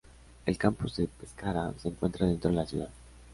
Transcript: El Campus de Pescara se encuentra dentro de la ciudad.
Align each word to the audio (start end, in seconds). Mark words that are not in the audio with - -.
El 0.47 0.57
Campus 0.57 0.95
de 0.97 1.05
Pescara 1.07 1.75
se 1.79 1.89
encuentra 1.89 2.25
dentro 2.25 2.49
de 2.49 2.55
la 2.57 2.65
ciudad. 2.65 2.89